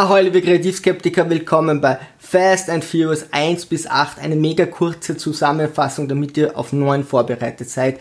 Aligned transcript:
Ahoi, 0.00 0.22
liebe 0.22 0.40
Kreativskeptiker, 0.40 1.28
willkommen 1.28 1.82
bei 1.82 1.98
Fast 2.18 2.70
and 2.70 2.82
Furious 2.82 3.26
1 3.32 3.66
bis 3.66 3.86
8. 3.86 4.18
Eine 4.18 4.34
mega 4.34 4.64
kurze 4.64 5.18
Zusammenfassung, 5.18 6.08
damit 6.08 6.38
ihr 6.38 6.56
auf 6.56 6.72
9 6.72 7.04
vorbereitet 7.04 7.68
seid. 7.68 8.00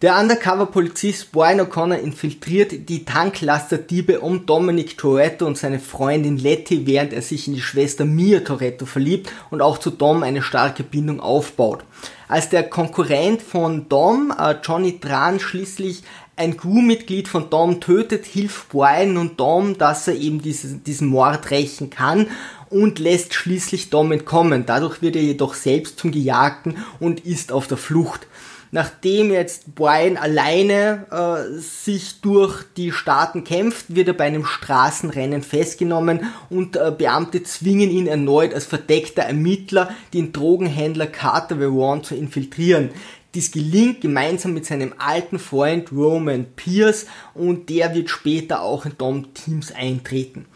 Der 0.00 0.18
Undercover-Polizist 0.18 1.30
Brian 1.30 1.60
O'Connor 1.60 1.98
infiltriert 1.98 2.88
die 2.88 3.04
Tanklaster-Diebe 3.04 4.20
um 4.20 4.46
Dominic 4.46 4.96
Toretto 4.96 5.44
und 5.44 5.58
seine 5.58 5.80
Freundin 5.80 6.38
Letty, 6.38 6.86
während 6.86 7.12
er 7.12 7.20
sich 7.20 7.46
in 7.46 7.52
die 7.52 7.60
Schwester 7.60 8.06
Mia 8.06 8.40
Toretto 8.40 8.86
verliebt 8.86 9.30
und 9.50 9.60
auch 9.60 9.76
zu 9.76 9.90
Dom 9.90 10.22
eine 10.22 10.40
starke 10.40 10.82
Bindung 10.82 11.20
aufbaut. 11.20 11.84
Als 12.26 12.48
der 12.48 12.62
Konkurrent 12.62 13.42
von 13.42 13.86
Dom, 13.90 14.32
äh, 14.38 14.54
Johnny 14.62 14.98
Tran, 14.98 15.40
schließlich 15.40 16.04
ein 16.38 16.56
Crewmitglied 16.56 17.28
von 17.28 17.50
Dom 17.50 17.80
tötet, 17.80 18.24
hilft 18.24 18.68
Brian 18.68 19.16
und 19.16 19.38
Dom, 19.40 19.76
dass 19.76 20.08
er 20.08 20.14
eben 20.14 20.40
diese, 20.40 20.76
diesen 20.76 21.08
Mord 21.08 21.50
rächen 21.50 21.90
kann 21.90 22.28
und 22.70 22.98
lässt 22.98 23.34
schließlich 23.34 23.90
Dom 23.90 24.12
entkommen. 24.12 24.64
Dadurch 24.66 25.02
wird 25.02 25.16
er 25.16 25.22
jedoch 25.22 25.54
selbst 25.54 25.98
zum 25.98 26.12
Gejagten 26.12 26.78
und 27.00 27.20
ist 27.20 27.52
auf 27.52 27.66
der 27.66 27.76
Flucht. 27.76 28.26
Nachdem 28.70 29.30
jetzt 29.30 29.74
Brian 29.74 30.18
alleine 30.18 31.06
äh, 31.10 31.58
sich 31.58 32.20
durch 32.20 32.64
die 32.76 32.92
Staaten 32.92 33.42
kämpft, 33.42 33.94
wird 33.94 34.08
er 34.08 34.14
bei 34.14 34.24
einem 34.24 34.44
Straßenrennen 34.44 35.42
festgenommen 35.42 36.26
und 36.50 36.76
äh, 36.76 36.92
Beamte 36.96 37.42
zwingen 37.42 37.90
ihn 37.90 38.06
erneut 38.06 38.52
als 38.52 38.66
verdeckter 38.66 39.22
Ermittler 39.22 39.88
den 40.12 40.34
Drogenhändler 40.34 41.06
Carter 41.06 41.58
Veron 41.58 42.04
zu 42.04 42.14
infiltrieren. 42.14 42.90
Dies 43.38 43.52
gelingt 43.52 44.00
gemeinsam 44.00 44.52
mit 44.52 44.66
seinem 44.66 44.94
alten 44.98 45.38
Freund 45.38 45.92
Roman 45.92 46.44
Pierce 46.56 47.06
und 47.34 47.68
der 47.68 47.94
wird 47.94 48.10
später 48.10 48.62
auch 48.62 48.84
in 48.84 48.98
Dom 48.98 49.32
Teams 49.32 49.70
eintreten. 49.70 50.46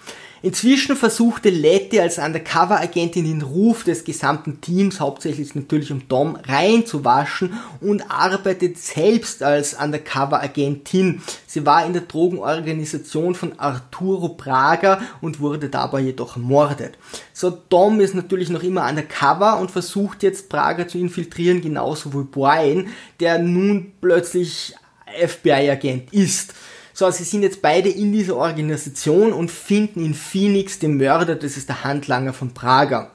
Inzwischen 0.42 0.96
versuchte 0.96 1.50
Letty 1.50 2.00
als 2.00 2.18
Undercover-Agentin 2.18 3.24
den 3.24 3.42
Ruf 3.42 3.84
des 3.84 4.02
gesamten 4.02 4.60
Teams, 4.60 4.98
hauptsächlich 4.98 5.54
natürlich 5.54 5.92
um 5.92 6.08
Dom, 6.08 6.36
reinzuwaschen 6.36 7.52
und 7.80 8.10
arbeitet 8.10 8.76
selbst 8.76 9.44
als 9.44 9.74
Undercover-Agentin. 9.74 11.22
Sie 11.46 11.64
war 11.64 11.86
in 11.86 11.92
der 11.92 12.02
Drogenorganisation 12.02 13.36
von 13.36 13.56
Arturo 13.60 14.30
Praga 14.30 15.00
und 15.20 15.38
wurde 15.38 15.68
dabei 15.68 16.00
jedoch 16.00 16.34
ermordet. 16.34 16.98
So, 17.32 17.50
Dom 17.50 18.00
ist 18.00 18.16
natürlich 18.16 18.50
noch 18.50 18.64
immer 18.64 18.88
undercover 18.88 19.60
und 19.60 19.70
versucht 19.70 20.24
jetzt 20.24 20.48
Praga 20.48 20.88
zu 20.88 20.98
infiltrieren, 20.98 21.60
genauso 21.60 22.12
wie 22.14 22.24
Brian, 22.24 22.88
der 23.20 23.38
nun 23.38 23.92
plötzlich 24.00 24.74
FBI-Agent 25.06 26.12
ist. 26.12 26.54
So, 26.94 27.10
sie 27.10 27.24
sind 27.24 27.42
jetzt 27.42 27.62
beide 27.62 27.88
in 27.88 28.12
dieser 28.12 28.36
Organisation 28.36 29.32
und 29.32 29.50
finden 29.50 30.04
in 30.04 30.14
Phoenix 30.14 30.78
den 30.78 30.96
Mörder, 30.98 31.34
das 31.34 31.56
ist 31.56 31.68
der 31.68 31.84
Handlanger 31.84 32.32
von 32.32 32.52
Prager. 32.52 33.10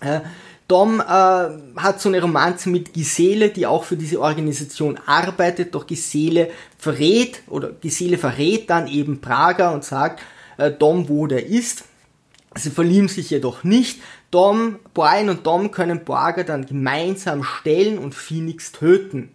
Äh, 0.00 0.20
Dom 0.68 1.00
äh, 1.00 1.04
hat 1.04 2.00
so 2.00 2.08
eine 2.08 2.20
Romanze 2.20 2.68
mit 2.70 2.92
Gisele, 2.92 3.50
die 3.50 3.66
auch 3.66 3.84
für 3.84 3.96
diese 3.96 4.20
Organisation 4.20 4.98
arbeitet, 5.06 5.74
doch 5.74 5.86
Gisele 5.86 6.50
verrät 6.76 7.42
oder 7.46 7.70
Gisele 7.70 8.18
verrät 8.18 8.68
dann 8.68 8.88
eben 8.88 9.20
Prager 9.20 9.72
und 9.72 9.84
sagt 9.84 10.20
äh, 10.58 10.72
Dom, 10.72 11.08
wo 11.08 11.26
der 11.26 11.46
ist. 11.46 11.84
Sie 12.56 12.70
verlieben 12.70 13.08
sich 13.08 13.30
jedoch 13.30 13.64
nicht. 13.64 14.00
Dom, 14.30 14.80
Brian 14.92 15.28
und 15.28 15.46
Dom 15.46 15.70
können 15.70 16.04
Prager 16.04 16.42
dann 16.42 16.66
gemeinsam 16.66 17.44
stellen 17.44 17.98
und 17.98 18.14
Phoenix 18.14 18.72
töten. 18.72 19.30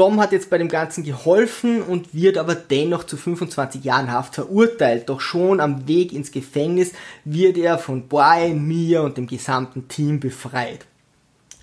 Dom 0.00 0.18
hat 0.18 0.32
jetzt 0.32 0.48
bei 0.48 0.56
dem 0.56 0.68
Ganzen 0.68 1.04
geholfen 1.04 1.82
und 1.82 2.14
wird 2.14 2.38
aber 2.38 2.54
dennoch 2.54 3.04
zu 3.04 3.18
25 3.18 3.84
Jahren 3.84 4.10
Haft 4.10 4.34
verurteilt. 4.34 5.10
Doch 5.10 5.20
schon 5.20 5.60
am 5.60 5.86
Weg 5.86 6.14
ins 6.14 6.32
Gefängnis 6.32 6.92
wird 7.26 7.58
er 7.58 7.76
von 7.76 8.08
Brian, 8.08 8.66
Mia 8.66 9.02
und 9.02 9.18
dem 9.18 9.26
gesamten 9.26 9.88
Team 9.88 10.18
befreit. 10.18 10.86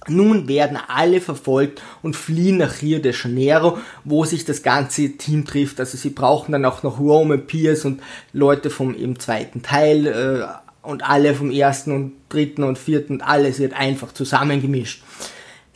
Nun 0.07 0.47
werden 0.47 0.77
alle 0.87 1.19
verfolgt 1.19 1.81
und 2.03 2.15
fliehen 2.15 2.57
nach 2.57 2.83
Rio 2.83 2.99
de 2.99 3.11
Janeiro, 3.11 3.79
wo 4.03 4.23
sich 4.23 4.45
das 4.45 4.61
ganze 4.61 5.17
Team 5.17 5.43
trifft. 5.43 5.79
Also 5.79 5.97
sie 5.97 6.11
brauchen 6.11 6.51
dann 6.51 6.65
auch 6.65 6.83
noch 6.83 6.99
Roman 6.99 7.47
Pierce 7.47 7.85
und 7.85 8.03
Leute 8.33 8.69
vom 8.69 8.93
eben 8.93 9.19
zweiten 9.19 9.63
Teil 9.63 10.05
äh, 10.05 10.87
und 10.87 11.09
alle 11.09 11.33
vom 11.33 11.49
ersten 11.49 11.91
und 11.91 12.13
dritten 12.29 12.61
und 12.61 12.77
vierten 12.77 13.13
und 13.13 13.21
alles 13.23 13.57
wird 13.57 13.73
einfach 13.73 14.13
zusammengemischt. 14.13 15.01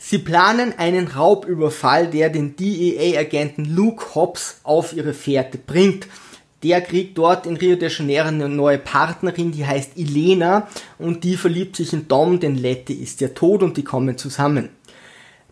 Sie 0.04 0.18
planen 0.18 0.74
einen 0.78 1.06
Raubüberfall, 1.06 2.08
der 2.08 2.28
den 2.28 2.56
DEA-Agenten 2.56 3.64
Luke 3.64 4.16
Hobbs 4.16 4.58
auf 4.64 4.92
ihre 4.94 5.14
Fährte 5.14 5.58
bringt. 5.58 6.08
Der 6.64 6.80
kriegt 6.80 7.16
dort 7.16 7.46
in 7.46 7.56
Rio 7.56 7.76
de 7.76 7.88
Janeiro 7.88 8.26
eine 8.26 8.48
neue 8.48 8.78
Partnerin, 8.78 9.52
die 9.52 9.64
heißt 9.64 9.92
Elena 9.96 10.66
und 10.98 11.22
die 11.22 11.36
verliebt 11.36 11.76
sich 11.76 11.92
in 11.92 12.08
Dom, 12.08 12.40
denn 12.40 12.56
Letty 12.56 12.94
ist 12.94 13.20
ja 13.20 13.28
tot 13.28 13.62
und 13.62 13.76
die 13.76 13.84
kommen 13.84 14.18
zusammen. 14.18 14.70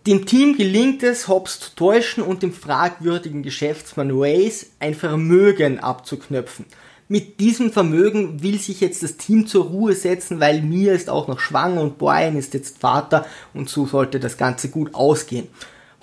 Dem 0.09 0.27
Team 0.27 0.57
gelingt 0.57 1.05
es, 1.05 1.29
Hobbs 1.29 1.61
zu 1.61 1.77
täuschen 1.77 2.23
und 2.23 2.43
dem 2.43 2.53
fragwürdigen 2.53 3.45
Geschäftsmann 3.45 4.19
Waze 4.19 4.67
ein 4.81 4.95
Vermögen 4.95 5.79
abzuknöpfen 5.79 6.67
mit 7.11 7.41
diesem 7.41 7.73
Vermögen 7.73 8.41
will 8.41 8.61
sich 8.61 8.81
jetzt 8.81 9.03
das 9.03 9.17
Team 9.17 9.49
zur 9.49 9.65
Ruhe 9.65 9.95
setzen, 9.95 10.39
weil 10.39 10.63
Mia 10.63 10.93
ist 10.93 11.11
auch 11.11 11.27
noch 11.27 11.41
schwanger 11.41 11.81
und 11.81 11.99
Brian 11.99 12.37
ist 12.37 12.55
jetzt 12.55 12.79
Vater 12.79 13.27
und 13.53 13.69
so 13.69 13.85
sollte 13.85 14.21
das 14.21 14.37
Ganze 14.37 14.69
gut 14.69 14.95
ausgehen. 14.95 15.49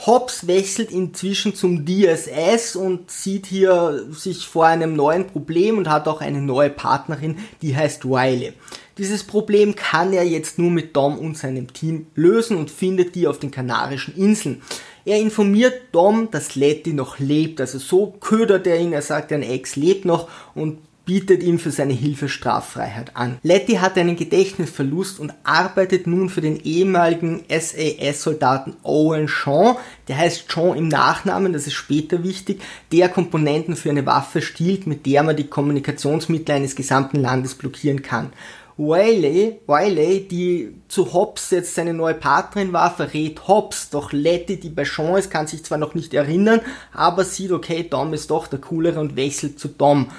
Hobbs 0.05 0.47
wechselt 0.47 0.91
inzwischen 0.91 1.55
zum 1.55 1.85
DSS 1.85 2.75
und 2.75 3.09
sieht 3.09 3.45
hier 3.45 4.05
sich 4.11 4.47
vor 4.47 4.65
einem 4.65 4.97
neuen 4.97 5.27
Problem 5.27 5.77
und 5.77 5.89
hat 5.89 6.09
auch 6.09 6.19
eine 6.19 6.41
neue 6.41 6.69
Partnerin, 6.69 7.37
die 7.61 7.73
heißt 7.73 8.03
Riley. 8.03 8.51
Dieses 8.97 9.23
Problem 9.23 9.75
kann 9.75 10.11
er 10.11 10.23
jetzt 10.23 10.59
nur 10.59 10.71
mit 10.71 10.93
Dom 10.93 11.17
und 11.17 11.37
seinem 11.37 11.71
Team 11.71 12.07
lösen 12.15 12.57
und 12.57 12.69
findet 12.69 13.15
die 13.15 13.27
auf 13.27 13.39
den 13.39 13.51
Kanarischen 13.51 14.13
Inseln. 14.17 14.61
Er 15.05 15.19
informiert 15.19 15.73
Dom, 15.93 16.31
dass 16.31 16.55
Letty 16.55 16.91
noch 16.91 17.17
lebt, 17.17 17.61
also 17.61 17.79
so 17.79 18.07
ködert 18.19 18.67
er 18.67 18.77
ihn, 18.77 18.91
er 18.91 19.01
sagt, 19.01 19.31
ein 19.31 19.41
Ex 19.41 19.77
lebt 19.77 20.03
noch 20.03 20.27
und 20.53 20.79
bietet 21.07 21.41
ihm 21.41 21.57
für 21.57 21.71
seine 21.71 21.93
Hilfe 21.93 22.27
Straffreiheit 22.27 23.15
an. 23.15 23.39
Letty 23.41 23.75
hat 23.75 23.97
einen 23.97 24.17
Gedächtnisverlust 24.17 25.19
und 25.21 25.33
arbeitet 25.43 26.05
nun 26.05 26.29
für 26.29 26.41
den 26.41 26.59
ehemaligen 26.59 27.45
SAS-Soldaten 27.49 28.75
Owen 28.83 29.29
Shaw, 29.29 29.77
der 30.09 30.17
heißt 30.17 30.51
Shaw 30.51 30.75
im 30.75 30.89
Nachnamen, 30.89 31.53
das 31.53 31.65
ist 31.65 31.75
später 31.75 32.23
wichtig, 32.23 32.61
der 32.91 33.07
Komponenten 33.07 33.77
für 33.77 33.89
eine 33.89 34.05
Waffe 34.05 34.41
stiehlt, 34.41 34.85
mit 34.85 35.05
der 35.05 35.23
man 35.23 35.37
die 35.37 35.47
Kommunikationsmittel 35.47 36.55
eines 36.55 36.75
gesamten 36.75 37.21
Landes 37.21 37.55
blockieren 37.55 38.01
kann. 38.01 38.33
Wiley, 38.75 39.61
Wiley, 39.65 40.27
die 40.27 40.75
zu 40.89 41.13
Hobbs 41.13 41.51
jetzt 41.51 41.73
seine 41.73 41.93
neue 41.93 42.15
Partnerin 42.15 42.73
war, 42.73 42.93
verrät 42.93 43.47
Hobbs, 43.47 43.89
doch 43.89 44.11
Letty, 44.11 44.59
die 44.59 44.69
bei 44.69 44.83
Sean 44.83 45.17
ist, 45.17 45.31
kann 45.31 45.47
sich 45.47 45.63
zwar 45.63 45.77
noch 45.77 45.95
nicht 45.95 46.13
erinnern, 46.13 46.59
aber 46.91 47.23
sieht, 47.23 47.51
okay, 47.53 47.87
Dom 47.89 48.13
ist 48.13 48.29
doch 48.29 48.45
der 48.47 48.59
coolere 48.59 48.99
und 48.99 49.15
wechselt 49.15 49.57
zu 49.57 49.69
Dom. 49.69 50.11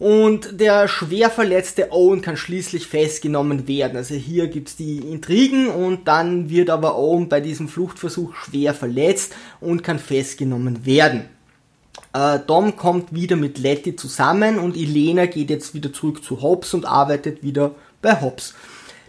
Und 0.00 0.58
der 0.58 0.88
schwer 0.88 1.28
verletzte 1.28 1.92
Owen 1.92 2.22
kann 2.22 2.38
schließlich 2.38 2.86
festgenommen 2.86 3.68
werden. 3.68 3.98
Also 3.98 4.14
hier 4.14 4.48
gibt's 4.48 4.74
die 4.74 4.96
Intrigen 4.96 5.68
und 5.68 6.08
dann 6.08 6.48
wird 6.48 6.70
aber 6.70 6.96
Owen 6.96 7.28
bei 7.28 7.42
diesem 7.42 7.68
Fluchtversuch 7.68 8.34
schwer 8.34 8.72
verletzt 8.72 9.34
und 9.60 9.84
kann 9.84 9.98
festgenommen 9.98 10.86
werden. 10.86 11.26
Äh, 12.14 12.38
Dom 12.46 12.76
kommt 12.76 13.14
wieder 13.14 13.36
mit 13.36 13.58
Letty 13.58 13.94
zusammen 13.94 14.58
und 14.58 14.74
Elena 14.74 15.26
geht 15.26 15.50
jetzt 15.50 15.74
wieder 15.74 15.92
zurück 15.92 16.24
zu 16.24 16.40
Hobbs 16.40 16.72
und 16.72 16.86
arbeitet 16.86 17.42
wieder 17.42 17.74
bei 18.00 18.22
Hobbs. 18.22 18.54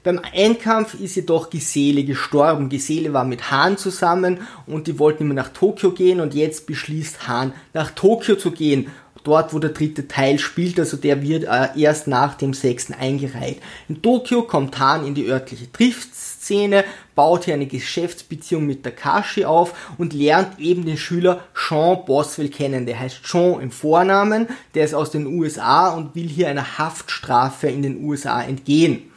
Beim 0.03 0.19
Endkampf 0.33 0.95
ist 0.95 1.15
jedoch 1.15 1.49
Gisele 1.49 2.03
gestorben. 2.03 2.67
Gisele 2.67 3.13
war 3.13 3.23
mit 3.23 3.49
Hahn 3.49 3.77
zusammen 3.77 4.39
und 4.67 4.87
die 4.87 4.99
wollten 4.99 5.23
immer 5.23 5.35
nach 5.35 5.53
Tokio 5.53 5.91
gehen 5.91 6.19
und 6.19 6.33
jetzt 6.33 6.65
beschließt 6.65 7.29
Hahn 7.29 7.53
nach 7.73 7.91
Tokio 7.91 8.35
zu 8.35 8.51
gehen 8.51 8.87
dort, 9.23 9.53
wo 9.53 9.59
der 9.59 9.71
dritte 9.71 10.07
Teil 10.07 10.39
spielt, 10.39 10.79
also 10.79 10.97
der 10.97 11.21
wird 11.21 11.43
äh, 11.43 11.67
erst 11.75 12.07
nach 12.07 12.35
dem 12.35 12.53
sechsten 12.53 12.93
eingereiht. 12.93 13.61
In 13.87 14.01
Tokio 14.01 14.43
kommt 14.43 14.79
Han 14.79 15.05
in 15.05 15.15
die 15.15 15.27
örtliche 15.27 15.71
Triftszene, 15.71 16.83
baut 17.15 17.45
hier 17.45 17.53
eine 17.53 17.67
Geschäftsbeziehung 17.67 18.65
mit 18.65 18.83
Takashi 18.83 19.45
auf 19.45 19.93
und 19.97 20.13
lernt 20.13 20.59
eben 20.59 20.85
den 20.85 20.97
Schüler 20.97 21.41
Sean 21.53 22.05
Boswell 22.05 22.49
kennen. 22.49 22.85
Der 22.85 22.99
heißt 22.99 23.25
Sean 23.25 23.61
im 23.61 23.71
Vornamen, 23.71 24.47
der 24.73 24.85
ist 24.85 24.93
aus 24.93 25.11
den 25.11 25.27
USA 25.27 25.89
und 25.89 26.15
will 26.15 26.27
hier 26.27 26.49
einer 26.49 26.77
Haftstrafe 26.77 27.67
in 27.67 27.83
den 27.83 28.03
USA 28.03 28.41
entgehen. 28.41 29.11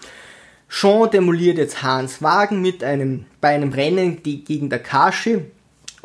Sean 0.68 1.10
demoliert 1.10 1.58
jetzt 1.58 1.82
Hans 1.82 2.20
Wagen 2.20 2.60
mit 2.60 2.82
einem, 2.82 3.26
bei 3.40 3.50
einem 3.50 3.72
Rennen 3.72 4.22
gegen 4.22 4.68
Takashi 4.68 5.42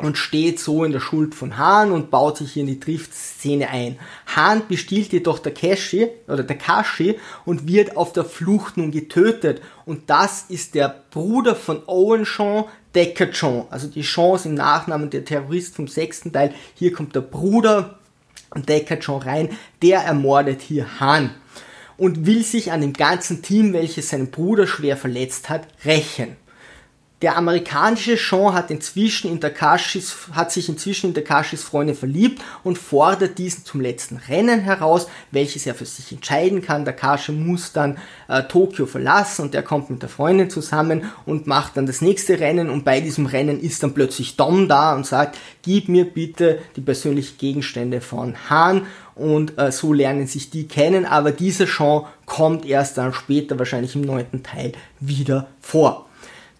und 0.00 0.16
steht 0.16 0.58
so 0.58 0.84
in 0.84 0.92
der 0.92 1.00
Schuld 1.00 1.34
von 1.34 1.58
Hahn 1.58 1.92
und 1.92 2.10
baut 2.10 2.38
sich 2.38 2.52
hier 2.52 2.62
in 2.62 2.68
die 2.68 2.80
Triftszene 2.80 3.68
ein. 3.68 3.98
Hahn 4.34 4.62
bestiehlt 4.66 5.12
jedoch 5.12 5.38
Takeshi 5.38 6.08
oder 6.26 6.46
Takashi 6.46 7.18
und 7.44 7.68
wird 7.68 7.96
auf 7.96 8.12
der 8.12 8.24
Flucht 8.24 8.76
nun 8.76 8.90
getötet. 8.90 9.60
Und 9.84 10.08
das 10.08 10.46
ist 10.48 10.74
der 10.74 11.02
Bruder 11.10 11.54
von 11.54 11.82
Owen 11.86 12.24
Shaw, 12.24 12.68
Decker 12.94 13.32
Shaw. 13.32 13.66
Also 13.70 13.88
die 13.88 14.02
Chance 14.02 14.48
im 14.48 14.54
Nachnamen 14.54 15.10
der 15.10 15.24
Terrorist 15.24 15.76
vom 15.76 15.86
sechsten 15.86 16.32
Teil. 16.32 16.54
Hier 16.74 16.92
kommt 16.92 17.14
der 17.14 17.20
Bruder 17.20 17.98
Decker 18.54 19.00
Shaw 19.00 19.18
rein. 19.18 19.50
Der 19.82 20.00
ermordet 20.00 20.62
hier 20.62 21.00
Hahn. 21.00 21.34
und 22.00 22.24
will 22.24 22.42
sich 22.44 22.72
an 22.72 22.80
dem 22.80 22.94
ganzen 22.94 23.42
Team, 23.42 23.74
welches 23.74 24.08
seinen 24.08 24.30
Bruder 24.30 24.66
schwer 24.66 24.96
verletzt 24.96 25.50
hat, 25.50 25.68
rächen. 25.84 26.36
Der 27.22 27.36
amerikanische 27.36 28.16
Sean 28.16 28.54
hat 28.54 28.70
inzwischen 28.70 29.30
in 29.30 29.42
Takashis, 29.42 30.28
hat 30.32 30.50
sich 30.50 30.70
inzwischen 30.70 31.08
in 31.08 31.14
Takashis 31.14 31.62
Freundin 31.62 31.94
verliebt 31.94 32.40
und 32.64 32.78
fordert 32.78 33.36
diesen 33.36 33.66
zum 33.66 33.82
letzten 33.82 34.16
Rennen 34.16 34.60
heraus, 34.60 35.06
welches 35.30 35.66
er 35.66 35.74
für 35.74 35.84
sich 35.84 36.12
entscheiden 36.12 36.62
kann. 36.62 36.86
Takashi 36.86 37.32
muss 37.32 37.72
dann 37.74 37.98
äh, 38.28 38.42
Tokio 38.44 38.86
verlassen 38.86 39.42
und 39.42 39.54
er 39.54 39.62
kommt 39.62 39.90
mit 39.90 40.00
der 40.00 40.08
Freundin 40.08 40.48
zusammen 40.48 41.10
und 41.26 41.46
macht 41.46 41.76
dann 41.76 41.84
das 41.84 42.00
nächste 42.00 42.40
Rennen 42.40 42.70
und 42.70 42.86
bei 42.86 43.02
diesem 43.02 43.26
Rennen 43.26 43.60
ist 43.60 43.82
dann 43.82 43.92
plötzlich 43.92 44.36
Dom 44.36 44.66
da 44.66 44.94
und 44.94 45.04
sagt, 45.04 45.36
gib 45.60 45.90
mir 45.90 46.06
bitte 46.06 46.60
die 46.76 46.80
persönlichen 46.80 47.36
Gegenstände 47.36 48.00
von 48.00 48.34
Han 48.48 48.86
und 49.14 49.58
äh, 49.58 49.70
so 49.72 49.92
lernen 49.92 50.26
sich 50.26 50.48
die 50.48 50.66
kennen, 50.66 51.04
aber 51.04 51.32
dieser 51.32 51.66
Sean 51.66 52.06
kommt 52.24 52.64
erst 52.64 52.96
dann 52.96 53.12
später, 53.12 53.58
wahrscheinlich 53.58 53.94
im 53.94 54.00
neunten 54.00 54.42
Teil, 54.42 54.72
wieder 55.00 55.48
vor. 55.60 56.06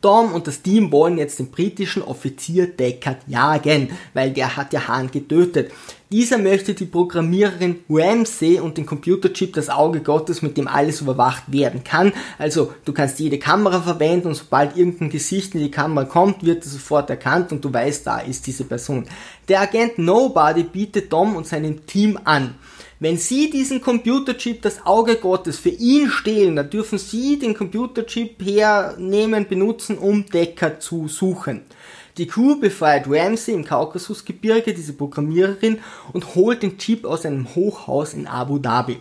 Dom 0.01 0.33
und 0.33 0.47
das 0.47 0.63
Team 0.63 0.93
wollen 0.93 1.19
jetzt 1.19 1.39
den 1.39 1.51
britischen 1.51 2.03
Offizier 2.03 2.67
Deckard 2.67 3.19
jagen, 3.27 3.91
weil 4.15 4.31
der 4.31 4.57
hat 4.57 4.73
ja 4.73 4.89
Hahn 4.89 5.11
getötet. 5.11 5.73
Dieser 6.13 6.39
möchte 6.39 6.75
die 6.75 6.87
Programmiererin 6.87 7.85
Ramsey 7.89 8.59
und 8.59 8.77
den 8.77 8.85
Computerchip 8.85 9.53
das 9.53 9.69
Auge 9.69 10.01
Gottes, 10.01 10.43
mit 10.43 10.57
dem 10.57 10.67
alles 10.67 11.01
überwacht 11.03 11.45
werden 11.53 11.85
kann. 11.85 12.13
Also 12.37 12.73
du 12.85 12.93
kannst 12.93 13.21
jede 13.21 13.39
Kamera 13.39 13.81
verwenden 13.81 14.27
und 14.27 14.35
sobald 14.35 14.77
irgendein 14.77 15.11
Gesicht 15.11 15.55
in 15.55 15.61
die 15.61 15.71
Kamera 15.71 16.07
kommt, 16.07 16.45
wird 16.45 16.65
es 16.65 16.73
sofort 16.73 17.11
erkannt 17.11 17.53
und 17.53 17.65
du 17.65 17.73
weißt, 17.73 18.09
da 18.09 18.19
ist 18.19 18.45
diese 18.49 18.65
Person. 18.65 19.07
Der 19.49 19.61
Agent 19.61 20.01
Nobody 20.01 20.65
bietet 20.65 21.13
Dom 21.13 21.37
und 21.37 21.47
seinem 21.47 21.87
Team 21.87 22.19
an. 22.25 22.57
Wenn 22.99 23.17
Sie 23.17 23.49
diesen 23.49 23.81
Computerchip, 23.81 24.63
das 24.63 24.85
Auge 24.85 25.17
Gottes, 25.17 25.59
für 25.59 25.71
ihn 25.71 26.11
stehlen, 26.11 26.57
dann 26.57 26.69
dürfen 26.69 26.99
Sie 26.99 27.39
den 27.39 27.55
Computerchip 27.55 28.43
hernehmen, 28.45 29.47
benutzen, 29.49 29.97
um 29.97 30.27
Decker 30.27 30.81
zu 30.81 31.09
suchen. 31.09 31.63
Die 32.21 32.27
Crew 32.27 32.57
befreit 32.61 33.07
Ramsey 33.09 33.55
im 33.55 33.65
Kaukasusgebirge, 33.65 34.75
diese 34.75 34.93
Programmiererin, 34.93 35.79
und 36.13 36.35
holt 36.35 36.63
den 36.63 36.77
Chip 36.77 37.07
aus 37.07 37.25
einem 37.25 37.55
Hochhaus 37.55 38.13
in 38.13 38.27
Abu 38.27 38.59
Dhabi. 38.59 38.99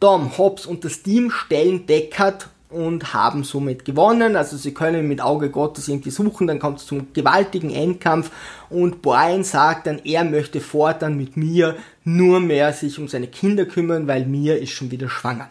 Dom, 0.00 0.38
Hobbs 0.38 0.64
und 0.64 0.82
das 0.82 1.02
Team 1.02 1.30
stellen 1.30 1.84
Deckard 1.84 2.48
und 2.70 3.12
haben 3.12 3.44
somit 3.44 3.84
gewonnen. 3.84 4.36
Also 4.36 4.56
sie 4.56 4.72
können 4.72 5.06
mit 5.06 5.20
Auge 5.20 5.50
Gottes 5.50 5.88
irgendwie 5.88 6.08
suchen, 6.08 6.46
dann 6.46 6.58
kommt 6.58 6.78
es 6.78 6.86
zum 6.86 7.12
gewaltigen 7.12 7.74
Endkampf 7.74 8.30
und 8.70 9.02
Brian 9.02 9.44
sagt 9.44 9.86
dann, 9.86 10.00
er 10.04 10.24
möchte 10.24 10.62
fortan 10.62 11.18
mit 11.18 11.36
mir 11.36 11.76
nur 12.04 12.40
mehr 12.40 12.72
sich 12.72 12.98
um 12.98 13.06
seine 13.06 13.26
Kinder 13.26 13.66
kümmern, 13.66 14.06
weil 14.06 14.24
Mia 14.24 14.54
ist 14.54 14.70
schon 14.70 14.90
wieder 14.90 15.10
schwanger. 15.10 15.50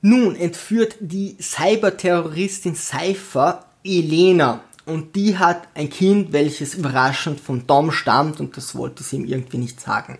Nun 0.00 0.34
entführt 0.34 0.96
die 0.98 1.36
Cyberterroristin 1.38 2.74
Cypher 2.74 3.66
Elena 3.84 4.62
und 4.86 5.14
die 5.16 5.38
hat 5.38 5.68
ein 5.74 5.90
Kind, 5.90 6.32
welches 6.32 6.74
überraschend 6.74 7.40
von 7.40 7.66
Dom 7.66 7.92
stammt 7.92 8.40
und 8.40 8.56
das 8.56 8.74
wollte 8.74 9.02
sie 9.02 9.16
ihm 9.16 9.24
irgendwie 9.24 9.58
nicht 9.58 9.80
sagen. 9.80 10.18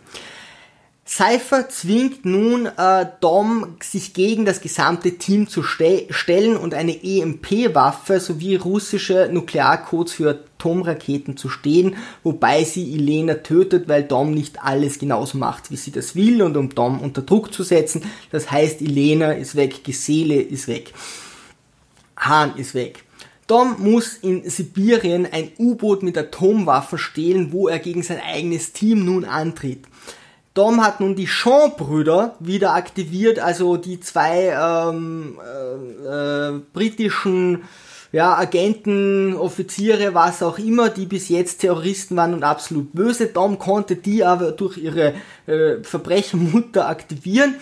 Cypher 1.04 1.68
zwingt 1.68 2.24
nun 2.24 2.66
äh, 2.66 3.06
Dom, 3.20 3.76
sich 3.82 4.14
gegen 4.14 4.46
das 4.46 4.60
gesamte 4.60 5.18
Team 5.18 5.48
zu 5.48 5.62
ste 5.62 6.06
stellen 6.10 6.56
und 6.56 6.74
eine 6.74 7.02
EMP-Waffe 7.02 8.20
sowie 8.20 8.54
russische 8.54 9.28
Nuklearcodes 9.30 10.14
für 10.14 10.30
Atomraketen 10.30 11.36
zu 11.36 11.48
stehen, 11.48 11.96
wobei 12.22 12.62
sie 12.62 12.94
Elena 12.94 13.34
tötet, 13.34 13.88
weil 13.88 14.04
Dom 14.04 14.32
nicht 14.32 14.62
alles 14.64 14.98
genauso 14.98 15.38
macht, 15.38 15.70
wie 15.72 15.76
sie 15.76 15.90
das 15.90 16.14
will 16.14 16.40
und 16.40 16.56
um 16.56 16.72
Dom 16.74 17.00
unter 17.00 17.22
Druck 17.22 17.52
zu 17.52 17.64
setzen. 17.64 18.04
Das 18.30 18.50
heißt, 18.50 18.80
Elena 18.80 19.32
ist 19.32 19.56
weg, 19.56 19.82
Gesele 19.82 20.40
ist 20.40 20.68
weg, 20.68 20.94
Hahn 22.16 22.56
ist 22.56 22.74
weg. 22.74 23.04
Dom 23.46 23.76
muss 23.78 24.14
in 24.14 24.48
Sibirien 24.48 25.26
ein 25.30 25.50
U-Boot 25.58 26.02
mit 26.02 26.16
Atomwaffen 26.16 26.98
stehlen, 26.98 27.52
wo 27.52 27.68
er 27.68 27.78
gegen 27.78 28.02
sein 28.02 28.20
eigenes 28.20 28.72
Team 28.72 29.04
nun 29.04 29.24
antritt. 29.24 29.84
Dom 30.54 30.82
hat 30.82 31.00
nun 31.00 31.16
die 31.16 31.26
Shaw-Brüder 31.26 32.36
wieder 32.38 32.74
aktiviert, 32.74 33.38
also 33.38 33.78
die 33.78 34.00
zwei 34.00 34.54
ähm, 34.54 35.38
äh, 35.42 36.48
äh, 36.48 36.60
britischen 36.72 37.64
ja, 38.12 38.36
Agenten, 38.36 39.34
Offiziere, 39.34 40.14
was 40.14 40.42
auch 40.42 40.58
immer, 40.58 40.90
die 40.90 41.06
bis 41.06 41.30
jetzt 41.30 41.60
Terroristen 41.60 42.14
waren 42.16 42.34
und 42.34 42.44
absolut 42.44 42.92
böse. 42.92 43.26
Dom 43.26 43.58
konnte 43.58 43.96
die 43.96 44.22
aber 44.22 44.52
durch 44.52 44.76
ihre 44.76 45.14
äh, 45.46 45.82
Verbrechermutter 45.82 46.86
aktivieren 46.88 47.54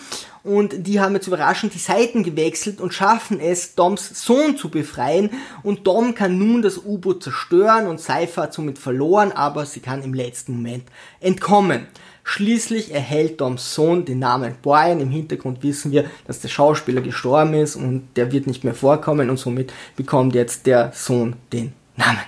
und 0.43 0.87
die 0.87 0.99
haben 0.99 1.13
jetzt 1.13 1.27
überraschend 1.27 1.73
die 1.73 1.79
Seiten 1.79 2.23
gewechselt 2.23 2.81
und 2.81 2.93
schaffen 2.93 3.39
es, 3.39 3.75
Doms 3.75 4.25
Sohn 4.25 4.57
zu 4.57 4.69
befreien 4.69 5.29
und 5.63 5.87
Dom 5.87 6.15
kann 6.15 6.37
nun 6.37 6.61
das 6.61 6.77
U-Boot 6.77 7.23
zerstören 7.23 7.87
und 7.87 7.99
Cypher 7.99 8.43
hat 8.43 8.53
somit 8.53 8.77
verloren, 8.77 9.31
aber 9.31 9.65
sie 9.65 9.79
kann 9.79 10.03
im 10.03 10.13
letzten 10.13 10.53
Moment 10.53 10.83
entkommen. 11.19 11.87
Schließlich 12.31 12.93
erhält 12.93 13.41
Doms 13.41 13.75
Sohn 13.75 14.05
den 14.05 14.19
Namen 14.19 14.55
Brian. 14.61 15.01
Im 15.01 15.09
Hintergrund 15.09 15.61
wissen 15.63 15.91
wir, 15.91 16.05
dass 16.25 16.39
der 16.39 16.47
Schauspieler 16.47 17.01
gestorben 17.01 17.55
ist 17.55 17.75
und 17.75 18.07
der 18.15 18.31
wird 18.31 18.47
nicht 18.47 18.63
mehr 18.63 18.73
vorkommen 18.73 19.29
und 19.29 19.35
somit 19.35 19.73
bekommt 19.97 20.33
jetzt 20.33 20.65
der 20.65 20.93
Sohn 20.93 21.35
den 21.51 21.73
Namen. 21.97 22.21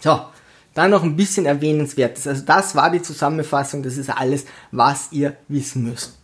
So, 0.00 0.20
dann 0.74 0.90
noch 0.90 1.02
ein 1.02 1.16
bisschen 1.16 1.46
erwähnenswertes. 1.46 2.26
Also 2.26 2.44
das 2.44 2.74
war 2.74 2.90
die 2.90 3.00
Zusammenfassung, 3.00 3.82
das 3.82 3.96
ist 3.96 4.10
alles, 4.10 4.44
was 4.70 5.10
ihr 5.12 5.34
wissen 5.48 5.84
müsst. 5.84 6.19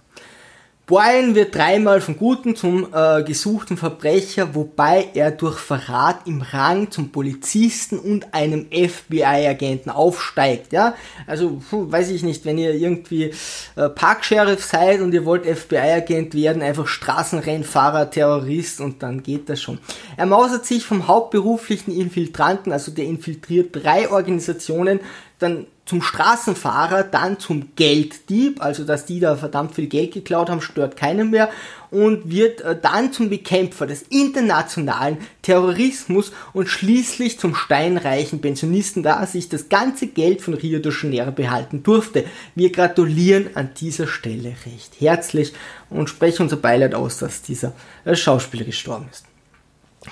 Brian 0.87 1.35
wird 1.35 1.53
dreimal 1.53 2.01
vom 2.01 2.17
Guten 2.17 2.55
zum 2.55 2.87
äh, 2.95 3.25
gesuchten 3.25 3.77
Verbrecher, 3.77 4.55
wobei 4.55 5.09
er 5.15 5.33
durch 5.33 5.59
Verrat 5.59 6.29
im 6.29 6.43
Rang 6.43 6.93
zum 6.93 7.11
Polizisten 7.11 7.99
und 7.99 8.33
einem 8.33 8.67
FBI-Agenten 8.71 9.91
aufsteigt. 9.91 10.73
Ja, 10.73 10.95
also 11.27 11.61
puh, 11.69 11.91
weiß 11.91 12.11
ich 12.11 12.23
nicht, 12.23 12.45
wenn 12.45 12.57
ihr 12.57 12.73
irgendwie 12.73 13.33
äh, 13.75 13.89
Parksheriff 13.89 14.63
seid 14.63 15.01
und 15.01 15.13
ihr 15.13 15.25
wollt 15.25 15.45
FBI-Agent 15.45 16.35
werden, 16.35 16.63
einfach 16.63 16.87
Straßenrennfahrer, 16.87 18.09
Terrorist 18.09 18.81
und 18.81 19.03
dann 19.03 19.25
geht 19.25 19.49
das 19.49 19.61
schon. 19.61 19.79
Er 20.17 20.27
mausert 20.27 20.67
sich 20.67 20.85
vom 20.85 21.09
hauptberuflichen 21.09 21.93
Infiltranten, 21.93 22.71
also 22.71 22.93
der 22.93 23.07
infiltriert 23.07 23.71
drei 23.73 24.09
Organisationen, 24.09 25.01
dann 25.41 25.67
zum 25.87 26.03
Straßenfahrer, 26.03 27.05
dann 27.05 27.39
zum 27.39 27.69
Gelddieb, 27.77 28.61
also 28.61 28.85
dass 28.85 29.07
die 29.07 29.21
da 29.21 29.37
verdammt 29.37 29.75
viel 29.77 29.87
Geld 29.87 30.13
geklaut 30.13 30.51
haben, 30.51 30.61
stört 30.61 30.97
keinen 30.97 31.31
mehr 31.31 31.49
und 31.93 32.29
wird 32.29 32.61
äh, 32.61 32.77
dann 32.81 33.13
zum 33.13 33.31
Bekämpfer 33.31 33.87
des 33.87 34.03
internationalen 34.03 35.19
Terrorismus 35.43 36.33
und 36.53 36.69
schließlich 36.69 37.39
zum 37.39 37.55
steinreichen 37.55 38.41
Pensionisten, 38.41 39.05
da 39.05 39.21
er 39.21 39.29
sich 39.29 39.49
das 39.49 39.69
ganze 39.69 40.09
Geld 40.09 40.43
von 40.43 40.55
Rio 40.55 40.81
de 40.81 40.93
Janeiro 40.93 41.31
behalten 41.31 41.85
durfte. 41.85 42.25
Wir 42.57 42.73
gratulieren 42.73 43.51
an 43.55 43.71
dieser 43.79 44.09
Stelle 44.09 44.57
recht 44.67 45.01
herzlich 45.01 45.53
und 45.89 46.11
sprechen 46.11 46.43
unser 46.43 46.57
Beileid 46.57 46.97
aus, 46.97 47.19
dass 47.19 47.43
dieser 47.43 47.73
äh, 48.05 48.17
Schauspieler 48.17 48.65
gestorben 48.65 49.07
ist. 49.13 49.25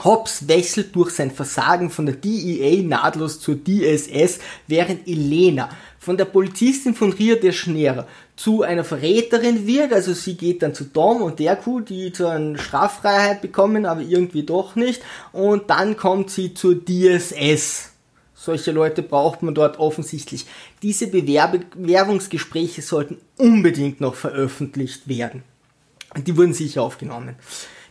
Hobbs 0.03 0.49
wechselt 0.49 0.95
durch 0.97 1.11
sein 1.11 1.31
Versagen 1.31 1.91
von 1.91 2.07
der 2.07 2.17
DEA 2.17 2.83
nahtlos 2.83 3.41
zur 3.41 3.57
DSS, 3.62 4.41
während 4.67 5.07
Elena 5.07 5.69
von 5.99 6.17
der 6.17 6.25
Polizistin 6.25 6.95
von 6.95 7.12
Rio 7.12 7.37
de 7.37 7.53
Janeiro 7.53 8.05
zu 8.37 8.62
einer 8.62 8.85
Verräterin 8.85 9.67
wird, 9.67 9.93
also 9.93 10.12
sie 10.12 10.37
geht 10.37 10.62
dann 10.62 10.75
zu 10.75 10.85
Dom 10.85 11.23
und 11.23 11.38
der 11.38 11.57
Kuh, 11.57 11.81
die 11.81 12.12
zu 12.12 12.26
einer 12.26 12.59
Straffreiheit 12.59 13.41
bekommen, 13.41 13.87
aber 13.87 14.00
irgendwie 14.00 14.43
doch 14.43 14.75
nicht, 14.75 15.03
und 15.33 15.71
dann 15.71 15.97
kommt 15.97 16.31
sie 16.31 16.53
zur 16.53 16.85
DSS. 16.85 17.93
Solche 18.35 18.73
Leute 18.73 19.03
braucht 19.03 19.43
man 19.43 19.55
dort 19.55 19.79
offensichtlich. 19.79 20.45
Diese 20.83 21.07
Bewerbungsgespräche 21.07 22.83
sollten 22.83 23.19
unbedingt 23.38 24.00
noch 24.03 24.17
veröffentlicht 24.17 25.09
werden. 25.09 25.45
Die 26.26 26.37
wurden 26.37 26.53
sicher 26.53 26.83
aufgenommen. 26.83 27.37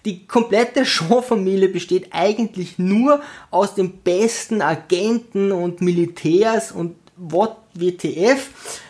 Die 0.06 0.28
komplette 0.28 0.86
Shaw-Familie 0.86 1.70
besteht 1.70 2.08
eigentlich 2.12 2.78
nur 2.78 3.22
aus 3.52 3.76
den 3.76 4.00
besten 4.00 4.62
Agenten 4.62 5.52
und 5.52 5.82
Militärs 5.82 6.72
und 6.72 6.96
what 7.16 7.58
WTF, 7.74 8.50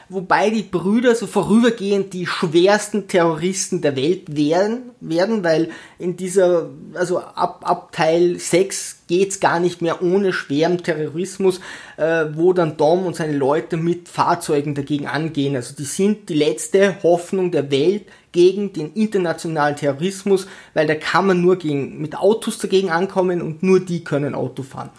wobei 0.09 0.49
die 0.49 0.63
Brüder 0.63 1.15
so 1.15 1.27
vorübergehend 1.27 2.13
die 2.13 2.25
schwersten 2.25 3.07
Terroristen 3.07 3.81
der 3.81 3.95
Welt 3.95 4.35
werden, 4.35 4.91
werden 4.99 5.43
weil 5.43 5.69
in 5.99 6.17
dieser, 6.17 6.69
also 6.93 7.19
ab, 7.19 7.61
ab 7.63 7.91
Teil 7.91 8.39
6 8.39 9.03
geht's 9.07 9.39
gar 9.39 9.59
nicht 9.59 9.81
mehr 9.81 10.01
ohne 10.01 10.33
schweren 10.33 10.77
Terrorismus, 10.79 11.59
äh, 11.97 12.25
wo 12.33 12.53
dann 12.53 12.77
Dom 12.77 13.05
und 13.05 13.15
seine 13.15 13.37
Leute 13.37 13.77
mit 13.77 14.09
Fahrzeugen 14.09 14.75
dagegen 14.75 15.07
angehen. 15.07 15.55
Also 15.55 15.75
die 15.75 15.83
sind 15.83 16.29
die 16.29 16.35
letzte 16.35 17.01
Hoffnung 17.03 17.51
der 17.51 17.71
Welt 17.71 18.05
gegen 18.31 18.73
den 18.73 18.93
internationalen 18.93 19.75
Terrorismus, 19.75 20.47
weil 20.73 20.87
da 20.87 20.95
kann 20.95 21.27
man 21.27 21.41
nur 21.41 21.57
gegen, 21.57 22.01
mit 22.01 22.17
Autos 22.17 22.57
dagegen 22.57 22.89
ankommen 22.89 23.41
und 23.41 23.63
nur 23.63 23.79
die 23.79 24.03
können 24.03 24.35
Auto 24.35 24.63
fahren. 24.63 24.89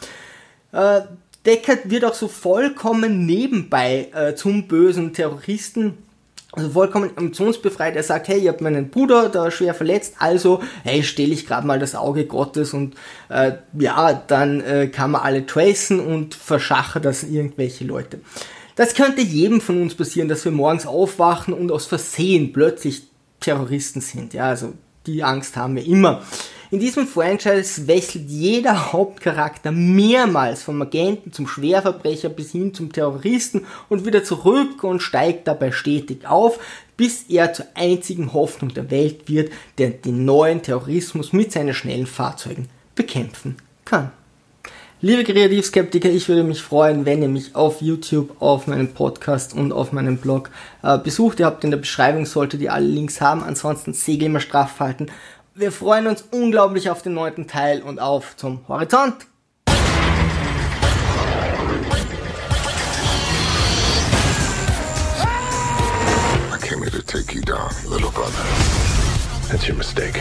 Äh, 0.72 1.02
Deckard 1.46 1.90
wird 1.90 2.04
auch 2.04 2.14
so 2.14 2.28
vollkommen 2.28 3.26
nebenbei 3.26 4.08
äh, 4.14 4.34
zum 4.34 4.66
bösen 4.66 5.12
Terroristen 5.12 5.98
also 6.56 6.70
vollkommen 6.70 7.10
emotionsbefreit. 7.16 7.96
Er 7.96 8.02
sagt, 8.02 8.28
hey, 8.28 8.38
ich 8.38 8.48
habe 8.48 8.62
meinen 8.62 8.88
Bruder 8.90 9.28
da 9.28 9.50
schwer 9.50 9.74
verletzt, 9.74 10.14
also, 10.18 10.62
hey, 10.84 11.02
stelle 11.02 11.32
ich 11.32 11.46
gerade 11.46 11.66
mal 11.66 11.78
das 11.78 11.94
Auge 11.94 12.26
Gottes 12.26 12.72
und 12.72 12.94
äh, 13.28 13.52
ja, 13.76 14.12
dann 14.12 14.60
äh, 14.60 14.86
kann 14.86 15.10
man 15.10 15.22
alle 15.22 15.46
tracen 15.46 15.98
und 15.98 16.34
verschache 16.34 17.00
das 17.00 17.24
irgendwelche 17.24 17.84
Leute. 17.84 18.20
Das 18.76 18.94
könnte 18.94 19.20
jedem 19.20 19.60
von 19.60 19.82
uns 19.82 19.94
passieren, 19.94 20.28
dass 20.28 20.44
wir 20.44 20.52
morgens 20.52 20.86
aufwachen 20.86 21.54
und 21.54 21.70
aus 21.70 21.86
Versehen 21.86 22.52
plötzlich 22.52 23.02
Terroristen 23.40 24.00
sind. 24.00 24.34
Ja, 24.34 24.48
also 24.48 24.74
die 25.06 25.22
Angst 25.22 25.56
haben 25.56 25.76
wir 25.76 25.84
immer. 25.84 26.22
In 26.74 26.80
diesem 26.80 27.06
Franchise 27.06 27.86
wechselt 27.86 28.28
jeder 28.28 28.92
Hauptcharakter 28.92 29.70
mehrmals 29.70 30.64
vom 30.64 30.82
Agenten 30.82 31.32
zum 31.32 31.46
Schwerverbrecher 31.46 32.30
bis 32.30 32.50
hin 32.50 32.74
zum 32.74 32.92
Terroristen 32.92 33.64
und 33.88 34.04
wieder 34.04 34.24
zurück 34.24 34.82
und 34.82 34.98
steigt 34.98 35.46
dabei 35.46 35.70
stetig 35.70 36.26
auf, 36.26 36.58
bis 36.96 37.26
er 37.28 37.52
zur 37.52 37.66
einzigen 37.74 38.32
Hoffnung 38.32 38.74
der 38.74 38.90
Welt 38.90 39.28
wird, 39.28 39.52
der 39.78 39.90
den 39.90 40.24
neuen 40.24 40.62
Terrorismus 40.62 41.32
mit 41.32 41.52
seinen 41.52 41.74
schnellen 41.74 42.08
Fahrzeugen 42.08 42.66
bekämpfen 42.96 43.54
kann. 43.84 44.10
Liebe 45.06 45.22
Kreativskeptiker, 45.22 46.08
ich 46.08 46.30
würde 46.30 46.44
mich 46.44 46.62
freuen, 46.62 47.04
wenn 47.04 47.20
ihr 47.20 47.28
mich 47.28 47.54
auf 47.54 47.82
YouTube, 47.82 48.40
auf 48.40 48.66
meinem 48.66 48.88
Podcast 48.88 49.52
und 49.52 49.70
auf 49.70 49.92
meinem 49.92 50.16
Blog 50.16 50.48
äh, 50.82 50.96
besucht. 50.96 51.40
Ihr 51.40 51.46
habt 51.46 51.62
in 51.62 51.70
der 51.70 51.76
Beschreibung, 51.76 52.24
solltet 52.24 52.62
ihr 52.62 52.72
alle 52.72 52.86
Links 52.86 53.20
haben. 53.20 53.42
Ansonsten 53.42 53.92
Segel 53.92 54.28
immer 54.28 54.40
straff 54.40 54.80
halten 54.80 55.08
wir 55.54 55.72
freuen 55.72 56.06
uns 56.06 56.22
unglaublich 56.30 56.90
auf 56.90 57.02
den 57.02 57.14
neunten 57.14 57.46
Teil 57.46 57.82
und 57.82 58.00
auf 58.00 58.36
zum 58.36 58.66
Horizont. 58.68 59.26
I 66.48 66.58
came 66.60 66.80
here 66.80 66.90
to 66.90 67.02
take 67.02 67.34
you 67.34 67.42
down, 67.42 67.70
little 67.88 68.10
brother. 68.10 68.32
That's 69.50 69.68
your 69.68 69.76
mistake. 69.76 70.14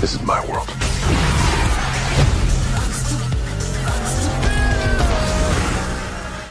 This 0.00 0.14
is 0.14 0.22
my 0.22 0.40
world. 0.48 0.79